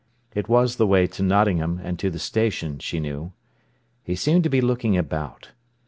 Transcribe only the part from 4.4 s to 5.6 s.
to be looking about.